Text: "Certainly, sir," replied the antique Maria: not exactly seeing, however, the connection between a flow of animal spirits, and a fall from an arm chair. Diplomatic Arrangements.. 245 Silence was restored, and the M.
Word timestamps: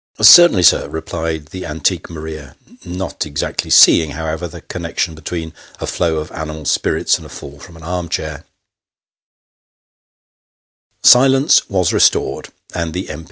"Certainly, 0.19 0.63
sir," 0.63 0.89
replied 0.89 1.49
the 1.49 1.63
antique 1.63 2.09
Maria: 2.09 2.55
not 2.83 3.23
exactly 3.27 3.69
seeing, 3.69 4.13
however, 4.17 4.47
the 4.47 4.61
connection 4.61 5.13
between 5.13 5.53
a 5.79 5.85
flow 5.85 6.17
of 6.17 6.31
animal 6.31 6.65
spirits, 6.65 7.17
and 7.17 7.25
a 7.27 7.29
fall 7.29 7.59
from 7.59 7.77
an 7.77 7.83
arm 7.83 8.09
chair. 8.09 8.43
Diplomatic 11.03 11.15
Arrangements.. 11.33 11.61
245 11.67 11.69
Silence 11.69 11.69
was 11.69 11.93
restored, 11.93 12.49
and 12.73 12.93
the 12.95 13.09
M. 13.11 13.19